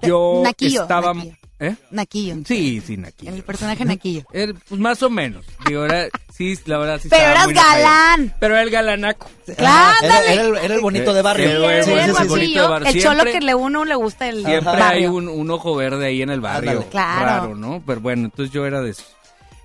[0.02, 1.14] Yo Naquillo, estaba...
[1.14, 1.36] Naquillo.
[1.60, 1.76] ¿Eh?
[1.92, 2.34] Naquillo.
[2.44, 3.32] Sí, sí, Naquillo.
[3.32, 4.24] El personaje Naquillo.
[4.32, 5.44] Eh, pues más o menos.
[5.68, 8.34] Digo, era- sí, la verdad sí Pero eras galán.
[8.40, 9.30] Pero era el galanaco.
[9.56, 11.46] Claro, Era, el, era el bonito de barrio.
[11.84, 12.88] Sí, Sí, el sí, bonito de barrio.
[12.88, 14.84] el cholo Siempre- que le uno le gusta el Siempre barrio.
[14.86, 16.70] hay un, un ojo verde ahí en el barrio.
[16.72, 16.88] Ándale.
[16.90, 17.24] Claro.
[17.24, 17.80] Raro, ¿no?
[17.86, 19.04] Pero bueno, entonces yo era de eso.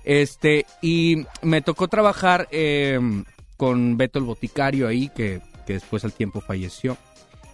[0.04, 2.98] Este, y me tocó trabajar eh,
[3.56, 6.96] con Beto el Boticario ahí, que, que después al tiempo falleció.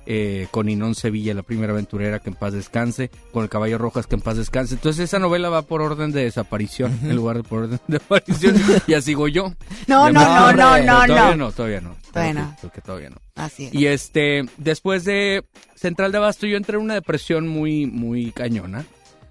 [0.08, 3.10] eh, con Inón Sevilla, la primera aventurera, que en paz descanse.
[3.32, 4.74] Con el Caballo Rojas, que en paz descanse.
[4.74, 8.54] Entonces esa novela va por orden de desaparición, en lugar de por orden de aparición.
[8.86, 9.52] ya sigo yo.
[9.88, 11.36] No, no, no, no, Pero no, Todavía no.
[11.36, 11.96] no, todavía no.
[12.12, 12.56] Todavía no.
[12.62, 13.16] Porque todavía no.
[13.34, 13.74] Así es.
[13.74, 15.44] Y este, después de
[15.74, 18.86] Central de Abasto, yo entré en una depresión muy, muy cañona.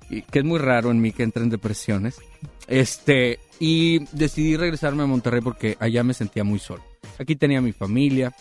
[0.09, 2.17] Y que es muy raro en mí que entre en depresiones.
[2.67, 6.83] Este, y decidí regresarme a Monterrey porque allá me sentía muy solo.
[7.19, 8.33] Aquí tenía mi familia,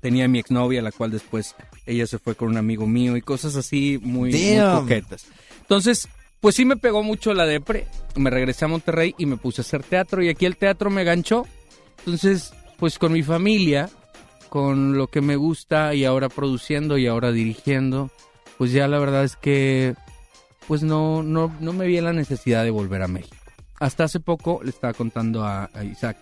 [0.00, 1.54] tenía mi exnovia, la cual después
[1.86, 5.26] ella se fue con un amigo mío y cosas así muy, muy coquetas.
[5.60, 6.08] Entonces,
[6.40, 7.86] pues sí me pegó mucho la depre.
[8.14, 11.04] Me regresé a Monterrey y me puse a hacer teatro y aquí el teatro me
[11.04, 11.46] ganchó.
[11.98, 13.90] Entonces, pues con mi familia,
[14.48, 18.10] con lo que me gusta y ahora produciendo y ahora dirigiendo,
[18.58, 19.94] pues ya la verdad es que
[20.68, 23.36] pues no, no, no me vi en la necesidad de volver a México.
[23.78, 26.16] Hasta hace poco le estaba contando a, a Isaac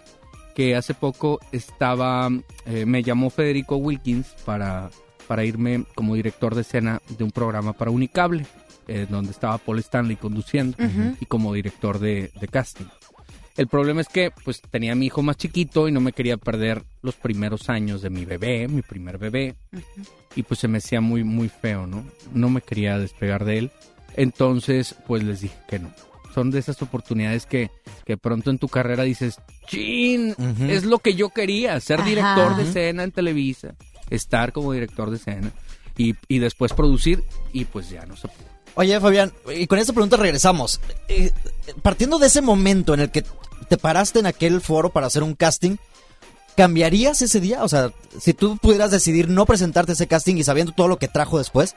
[0.55, 2.31] que hace poco estaba,
[2.67, 4.91] eh, me llamó Federico Wilkins para,
[5.27, 8.47] para irme como director de escena de un programa para Unicable,
[8.87, 10.77] eh, donde estaba Paul Stanley conduciendo
[11.21, 12.87] y como director de, de casting.
[13.57, 16.37] El problema es que pues tenía a mi hijo más chiquito y no me quería
[16.37, 19.55] perder los primeros años de mi bebé, mi primer bebé.
[20.35, 22.05] Y pues se me hacía muy, muy feo, ¿no?
[22.33, 23.71] No me quería despegar de él.
[24.15, 25.91] Entonces, pues les dije que no.
[26.35, 27.71] Son de esas oportunidades que,
[28.05, 29.39] que pronto en tu carrera dices,
[29.69, 30.35] chin,
[30.69, 32.09] es lo que yo quería, ser Ajá.
[32.09, 33.77] director de escena en Televisa,
[34.11, 35.53] estar como director de escena
[35.97, 38.55] y, y después producir y pues ya no se pudo.
[38.75, 40.81] Oye, Fabián, y con esta pregunta regresamos.
[41.09, 41.31] Eh,
[41.83, 43.25] partiendo de ese momento en el que
[43.69, 45.77] te paraste en aquel foro para hacer un casting,
[46.57, 47.63] ¿cambiarías ese día?
[47.63, 50.99] O sea, si tú pudieras decidir no presentarte a ese casting y sabiendo todo lo
[50.99, 51.77] que trajo después,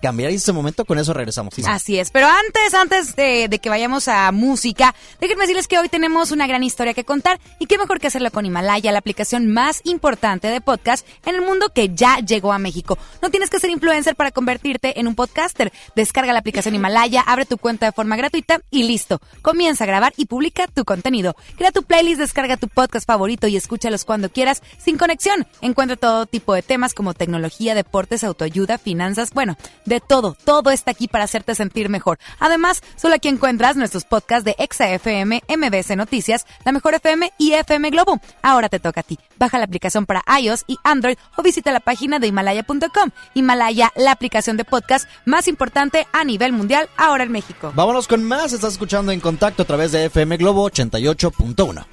[0.00, 0.84] ¿cambiarías ese momento?
[0.84, 1.54] Con eso regresamos.
[1.66, 5.88] Así es, pero antes, antes de, de que vayamos a música, déjenme decirles que hoy
[5.88, 9.48] tenemos una gran historia que contar y qué mejor que hacerlo con Himalaya, la aplicación
[9.48, 12.98] más importante de podcast en el mundo que ya llegó a México.
[13.22, 15.72] No tienes que ser influencer para convertirte en un podcaster.
[15.96, 19.20] Descarga la aplicación Himalaya, abre tu cuenta de forma gratuita y listo.
[19.42, 21.34] Comienza a grabar y publica tu contenido.
[21.56, 25.46] Crea tu playlist, descarga tu podcast favorito y escúchalos cuando quieras sin conexión.
[25.60, 29.56] Encuentra todo tipo de temas como tecnología, deportes, autoayuda, finanzas, bueno,
[29.88, 30.36] de todo.
[30.44, 32.18] Todo está aquí para hacerte sentir mejor.
[32.38, 37.90] Además, solo aquí encuentras nuestros podcasts de ExaFM, MBC Noticias, La Mejor FM y FM
[37.90, 38.20] Globo.
[38.42, 39.18] Ahora te toca a ti.
[39.38, 43.10] Baja la aplicación para iOS y Android o visita la página de Himalaya.com.
[43.34, 47.72] Himalaya, la aplicación de podcast más importante a nivel mundial ahora en México.
[47.74, 48.52] Vámonos con más.
[48.52, 51.86] Estás escuchando en contacto a través de FM Globo 88.1.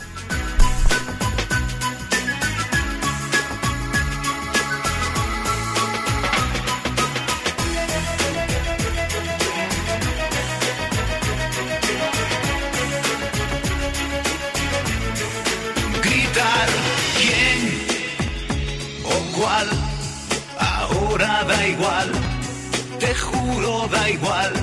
[23.87, 24.53] da igual,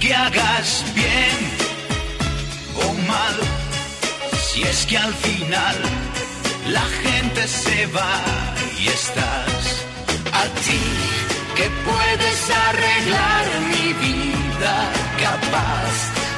[0.00, 1.38] que hagas bien
[2.84, 3.36] o mal,
[4.46, 5.76] si es que al final
[6.68, 8.16] la gente se va
[8.78, 9.84] y estás
[10.32, 10.84] a ti
[11.54, 14.76] que puedes arreglar mi vida
[15.26, 15.94] capaz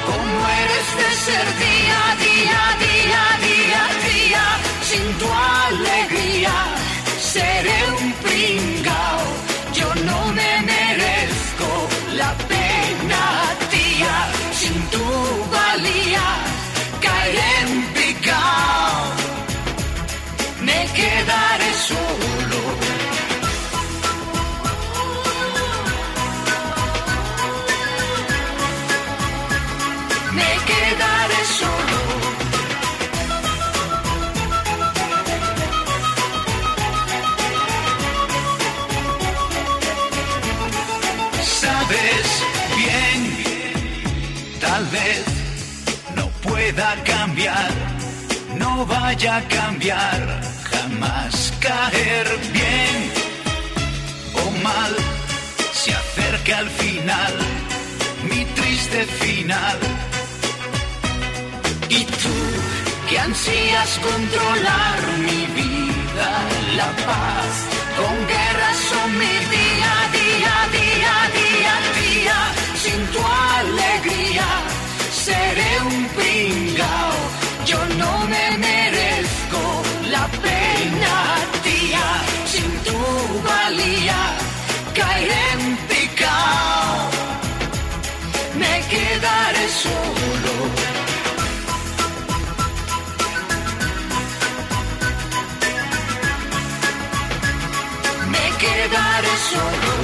[0.07, 4.45] como eres de ser día día, día, día, día,
[4.91, 5.29] sin tu
[5.65, 6.57] alegría
[7.33, 9.23] seré un pringao,
[9.73, 10.78] yo no me
[12.19, 12.58] la
[46.73, 47.71] pueda cambiar,
[48.59, 50.41] no vaya a cambiar,
[50.71, 52.97] jamás caer bien
[54.43, 54.95] o mal,
[55.73, 57.35] se acerca al final,
[58.31, 59.79] mi triste final.
[61.89, 62.37] Y tú,
[63.09, 66.31] que ansías controlar mi vida,
[66.77, 67.53] la paz,
[67.99, 72.39] con guerras son mi día, día, día, día, día,
[72.83, 73.21] sin tu
[99.51, 99.98] quedaré solo.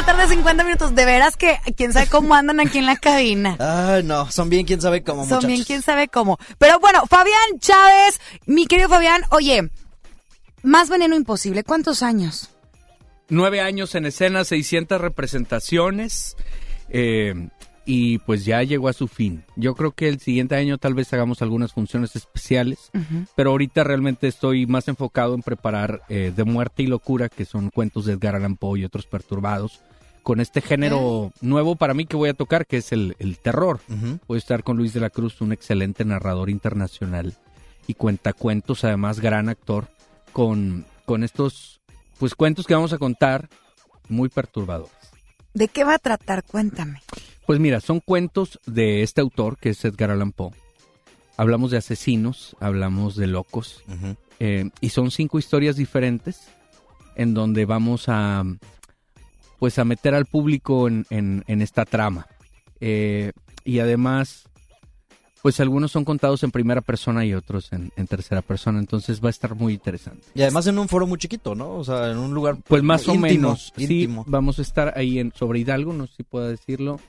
[0.00, 0.94] La tarde, 50 minutos.
[0.94, 3.56] De veras que quién sabe cómo andan aquí en la cabina.
[3.94, 5.46] Ay, no, son bien quién sabe cómo, Son muchachos.
[5.48, 6.38] bien quién sabe cómo.
[6.58, 9.70] Pero bueno, Fabián Chávez, mi querido Fabián, oye,
[10.62, 11.64] más veneno imposible.
[11.64, 12.50] ¿Cuántos años?
[13.28, 16.36] Nueve años en escena, 600 representaciones.
[16.88, 17.48] eh,
[17.90, 19.44] y pues ya llegó a su fin.
[19.56, 22.90] Yo creo que el siguiente año tal vez hagamos algunas funciones especiales,
[23.34, 27.70] pero ahorita realmente estoy más enfocado en preparar eh, De Muerte y Locura, que son
[27.70, 29.80] cuentos de Edgar Allan Poe y otros perturbados,
[30.28, 33.80] con este género nuevo para mí que voy a tocar, que es el, el terror.
[34.26, 37.32] Voy a estar con Luis de la Cruz, un excelente narrador internacional
[37.86, 39.88] y cuentacuentos, además gran actor,
[40.34, 41.80] con, con estos
[42.18, 43.48] pues cuentos que vamos a contar
[44.10, 44.92] muy perturbadores.
[45.54, 46.44] ¿De qué va a tratar?
[46.44, 47.00] Cuéntame.
[47.46, 50.52] Pues mira, son cuentos de este autor, que es Edgar Allan Poe.
[51.38, 53.82] Hablamos de asesinos, hablamos de locos,
[54.40, 56.48] eh, y son cinco historias diferentes
[57.16, 58.44] en donde vamos a,
[59.58, 62.26] pues a meter al público en, en- en esta trama.
[62.80, 63.32] Eh,
[63.64, 64.44] y además,
[65.42, 69.28] pues algunos son contados en primera persona y otros en, en tercera persona, entonces va
[69.28, 70.26] a estar muy interesante.
[70.34, 71.74] Y además en un foro muy chiquito, ¿no?
[71.76, 74.24] O sea, en un lugar Pues más o menos, íntimo.
[74.24, 77.00] sí, vamos a estar ahí en sobre Hidalgo, no sé si puedo decirlo,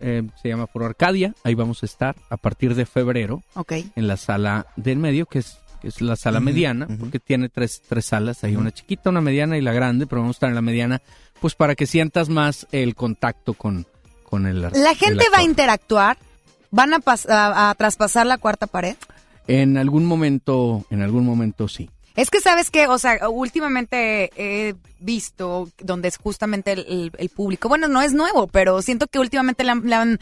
[0.00, 3.72] eh, se llama Foro Arcadia, ahí vamos a estar a partir de febrero Ok.
[3.96, 7.82] en la sala del medio, que es, que es la sala mediana, porque tiene tres,
[7.88, 10.54] tres salas, hay una chiquita, una mediana y la grande, pero vamos a estar en
[10.56, 11.00] la mediana,
[11.40, 13.86] pues para que sientas más el contacto con,
[14.24, 16.18] con el ¿La gente va a interactuar?
[16.70, 18.96] ¿Van a, pas- a- a traspasar la cuarta pared?
[19.46, 21.88] En algún momento, en algún momento sí.
[22.16, 27.28] Es que sabes que, o sea, últimamente he visto donde es justamente el, el- el
[27.28, 27.68] público.
[27.68, 30.18] Bueno, no es nuevo, pero siento que últimamente le han, le han,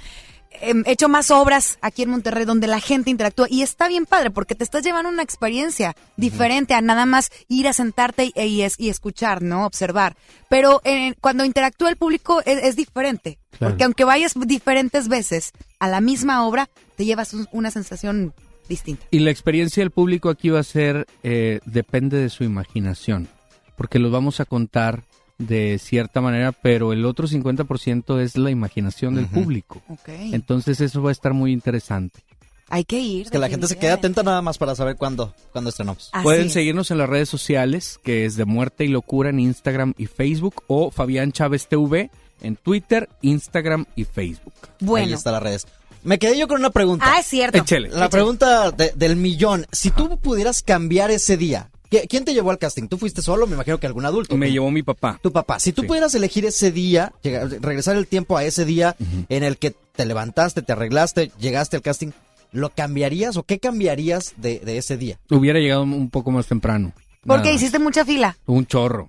[0.86, 4.54] hecho más obras aquí en Monterrey donde la gente interactúa y está bien padre porque
[4.54, 8.78] te estás llevando una experiencia diferente a nada más ir a sentarte y, y es-
[8.78, 9.66] y escuchar, ¿no?
[9.66, 10.16] Observar.
[10.48, 13.38] Pero eh, cuando interactúa el público es, es diferente.
[13.58, 13.72] Claro.
[13.72, 18.34] Porque aunque vayas diferentes veces a la misma obra, te llevas un- una sensación
[18.68, 19.04] distinta.
[19.10, 23.28] Y la experiencia del público aquí va a ser, eh, depende de su imaginación,
[23.76, 25.04] porque los vamos a contar
[25.38, 29.82] de cierta manera, pero el otro 50% es la imaginación del público.
[29.88, 30.08] Ok.
[30.32, 32.20] Entonces eso va a estar muy interesante.
[32.68, 33.26] Hay que ir.
[33.26, 36.10] Es que la gente se quede atenta nada más para saber cuándo, cuándo estrenamos.
[36.24, 40.06] Pueden seguirnos en las redes sociales, que es de Muerte y Locura en Instagram y
[40.06, 42.10] Facebook, o Fabián Chávez TV
[42.42, 44.54] en Twitter, Instagram y Facebook.
[44.80, 45.06] Bueno.
[45.06, 45.66] Ahí está las redes.
[46.02, 47.04] Me quedé yo con una pregunta.
[47.08, 47.58] Ah, es cierto.
[47.58, 47.88] Échele.
[47.90, 49.66] La pregunta de- del millón.
[49.72, 51.75] Si tú pudieras cambiar ese día, ¿qui-
[52.08, 52.88] ¿quién te llevó al casting?
[52.88, 53.46] ¿Tú fuiste solo?
[53.46, 54.36] Me imagino que algún adulto.
[54.36, 54.52] Me ¿Tú?
[54.52, 55.18] llevó mi papá.
[55.22, 55.58] Tu papá.
[55.60, 55.88] Si tú Sí.
[55.88, 58.96] pudieras elegir ese día, regresar el tiempo a ese día
[59.28, 62.10] en el que te levantaste, te arreglaste, llegaste al casting,
[62.52, 65.18] ¿lo cambiarías o qué cambiarías de, de ese día?
[65.30, 66.92] Hubiera llegado un poco más temprano.
[67.24, 68.36] Porque hiciste mucha fila.
[68.46, 69.08] Un chorro.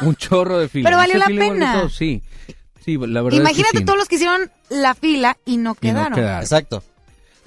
[0.00, 0.88] Un chorro de fila.
[0.88, 1.88] Pero valió la pena.
[1.90, 2.22] Sí.
[2.84, 3.26] Sí, la verdad.
[3.26, 3.84] es que Imagínate sí.
[3.84, 6.12] todos los que hicieron la fila y no Y no quedaron.
[6.14, 6.42] quedaron.
[6.42, 6.84] Exacto.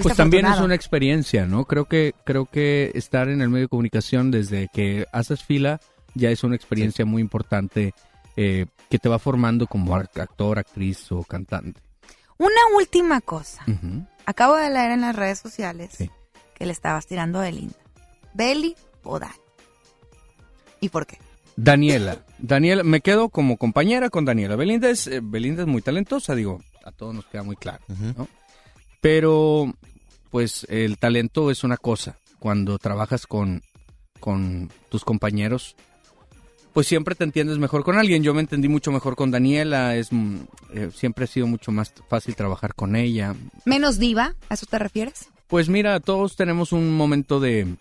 [0.01, 1.65] Pues también es una experiencia, ¿no?
[1.65, 5.79] Creo que creo que estar en el medio de comunicación desde que haces fila
[6.15, 7.93] ya es una experiencia muy importante
[8.35, 11.81] eh, que te va formando como actor, actriz o cantante.
[12.37, 13.63] Una última cosa.
[14.25, 16.09] Acabo de leer en las redes sociales Sí.
[16.55, 17.75] que le estabas tirando a Belinda.
[18.33, 19.33] ¿Beli o Dani?
[20.79, 21.17] ¿Y por qué?
[21.57, 24.55] Daniela, Daniela, me quedo como compañera con Daniela.
[24.55, 27.83] Belinda es, eh, Belinda es muy talentosa, digo, a todos nos queda muy claro,
[28.17, 28.27] ¿no?
[29.01, 29.73] Pero,
[30.30, 32.17] pues, el talento es una cosa.
[32.39, 33.61] Cuando trabajas con,
[34.19, 35.75] con tus compañeros,
[36.73, 38.23] pues siempre te entiendes mejor con alguien.
[38.23, 40.38] Yo me entendí mucho mejor con Daniela, es mm,
[40.73, 43.36] eh, siempre ha sido mucho más fácil trabajar con ella.
[43.65, 44.36] ¿Menos diva?
[44.49, 45.30] ¿A eso te refieres?
[45.47, 47.75] Pues mira, todos tenemos un momento de,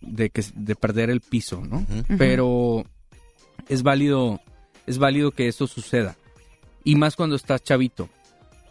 [0.00, 1.84] de, que, de perder el piso, ¿no?
[2.16, 2.84] Pero
[3.68, 4.40] es válido,
[4.86, 6.16] es válido que esto suceda.
[6.84, 8.08] Y más cuando estás chavito.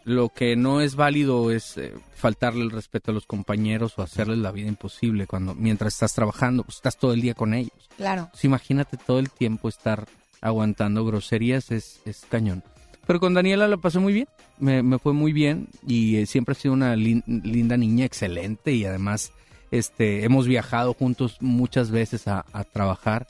[0.08, 4.38] Lo que no es válido es eh, faltarle el respeto a los compañeros o hacerles
[4.38, 7.74] la vida imposible cuando mientras estás trabajando, pues estás todo el día con ellos.
[7.98, 8.22] Claro.
[8.22, 10.08] Entonces, imagínate todo el tiempo estar
[10.40, 12.64] aguantando groserías, es, es cañón.
[13.06, 14.28] Pero con Daniela lo pasé muy bien,
[14.60, 18.72] me, me fue muy bien y eh, siempre ha sido una lin- linda niña, excelente
[18.72, 19.34] y además
[19.72, 23.28] este, hemos viajado juntos muchas veces a, a trabajar.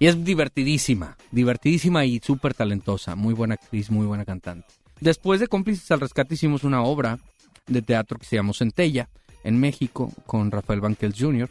[0.00, 4.68] Y es divertidísima, divertidísima y súper talentosa, muy buena actriz, muy buena cantante.
[5.00, 7.18] Después de Cómplices al Rescate hicimos una obra
[7.66, 9.08] de teatro que se llamó Centella
[9.44, 11.48] en México con Rafael Banquels Jr.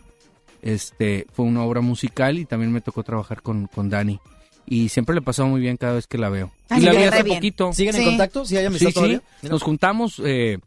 [0.61, 4.19] Este, fue una obra musical y también me tocó trabajar con, con Dani.
[4.65, 6.51] Y siempre le pasaba muy bien cada vez que la veo.
[6.69, 7.37] Ay, y la vi hace bien.
[7.37, 7.71] poquito.
[7.71, 8.45] ¿Siguen en contacto?
[8.45, 9.17] ¿Sí hay amistad Sí, todavía?
[9.19, 9.23] sí.
[9.43, 9.53] Mira.
[9.53, 10.57] Nos juntamos eh,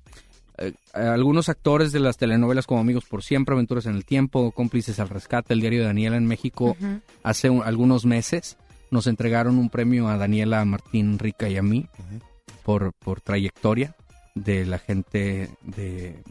[0.56, 4.98] eh, algunos actores de las telenovelas como Amigos por Siempre, Aventuras en el Tiempo, Cómplices
[5.00, 6.76] al Rescate, El Diario de Daniela en México.
[7.22, 8.56] Hace un- algunos meses
[8.90, 11.86] nos entregaron un premio a Daniela, a Martín Rica y a mí
[12.64, 13.94] por, por trayectoria
[14.34, 16.22] de la gente de,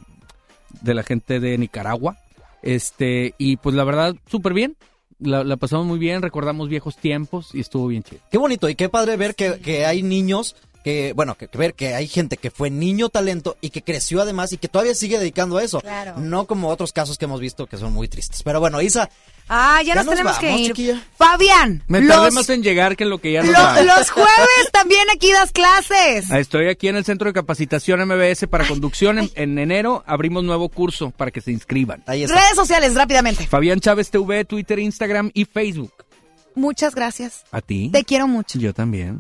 [0.82, 2.18] de la gente de Nicaragua.
[2.62, 4.76] Este, y pues la verdad, súper bien.
[5.20, 8.22] La, la pasamos muy bien, recordamos viejos tiempos y estuvo bien chido.
[8.32, 11.74] Qué bonito y qué padre ver que, que hay niños que, bueno, que, que ver
[11.74, 15.20] que hay gente que fue niño talento y que creció además y que todavía sigue
[15.20, 15.82] dedicando a eso.
[15.82, 16.16] Claro.
[16.18, 18.44] No como otros casos que hemos visto que son muy tristes.
[18.44, 19.10] Pero bueno, Isa,
[19.52, 20.68] Ah, ya, Ya nos, nos tenemos que ir.
[20.68, 21.04] chiquilla.
[21.18, 23.82] Fabián, Me tardé los, más en llegar que en lo que ya nos lo- da.
[23.82, 26.30] los jueves también aquí das clases.
[26.30, 29.18] Ah, Estoy aquí en el Centro de Capacitación MBS para conducción.
[29.18, 32.04] En, en enero abrimos nuevo curso para que se inscriban.
[32.06, 32.36] ahí está.
[32.40, 33.48] Redes sociales, rápidamente.
[33.48, 35.94] Fabián Chávez TV, Twitter, Instagram y Facebook.
[36.54, 37.44] Muchas gracias.
[37.52, 37.90] ¿A ti?
[37.92, 38.60] Te quiero mucho.
[38.60, 39.20] Yo también.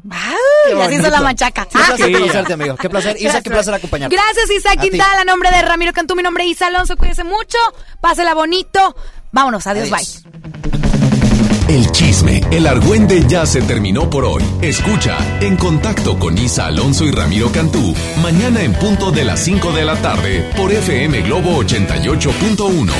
[0.75, 1.65] Qué así hizo la machaca.
[1.65, 2.13] Qué placer sí.
[2.13, 2.75] conocerte, amigo.
[2.75, 3.17] Qué placer.
[3.19, 4.15] Isa, qué placer acompañarte.
[4.15, 4.75] Gracias, Isa.
[4.75, 5.19] Quintal.
[5.19, 6.95] A nombre de Ramiro Cantú, mi nombre es Isa Alonso.
[6.97, 7.57] Cuídese mucho.
[8.01, 8.95] Pásela bonito.
[9.31, 9.65] Vámonos.
[9.67, 10.23] Adiós, Adiós.
[10.23, 10.39] bye.
[11.69, 14.43] El chisme, el argüende ya se terminó por hoy.
[14.59, 17.93] Escucha En Contacto con Isa Alonso y Ramiro Cantú,
[18.23, 22.91] mañana en punto de las 5 de la tarde por FM Globo 88.1.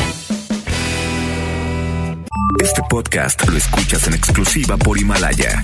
[2.62, 5.64] Este podcast lo escuchas en exclusiva por Himalaya.